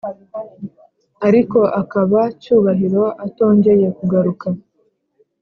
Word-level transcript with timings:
ariko 1.27 1.59
akaba 1.81 2.19
cyubahiro 2.41 3.03
atongeye 3.25 3.87
kugaruka" 3.97 4.47